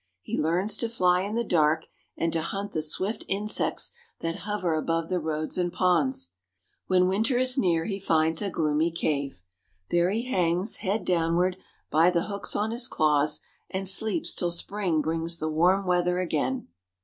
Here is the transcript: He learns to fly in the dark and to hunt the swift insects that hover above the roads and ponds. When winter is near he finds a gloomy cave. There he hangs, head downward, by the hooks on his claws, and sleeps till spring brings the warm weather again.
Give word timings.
He 0.23 0.35
learns 0.35 0.77
to 0.77 0.89
fly 0.89 1.21
in 1.21 1.35
the 1.35 1.43
dark 1.43 1.85
and 2.17 2.33
to 2.33 2.41
hunt 2.41 2.71
the 2.71 2.81
swift 2.81 3.23
insects 3.27 3.91
that 4.21 4.37
hover 4.37 4.73
above 4.73 5.09
the 5.09 5.19
roads 5.19 5.59
and 5.59 5.71
ponds. 5.71 6.31
When 6.87 7.07
winter 7.07 7.37
is 7.37 7.55
near 7.55 7.85
he 7.85 7.99
finds 7.99 8.41
a 8.41 8.49
gloomy 8.49 8.89
cave. 8.89 9.43
There 9.91 10.09
he 10.09 10.23
hangs, 10.23 10.77
head 10.77 11.05
downward, 11.05 11.57
by 11.91 12.09
the 12.09 12.23
hooks 12.23 12.55
on 12.55 12.71
his 12.71 12.87
claws, 12.87 13.41
and 13.69 13.87
sleeps 13.87 14.33
till 14.33 14.49
spring 14.49 15.01
brings 15.01 15.37
the 15.37 15.49
warm 15.51 15.85
weather 15.85 16.17
again. 16.17 16.69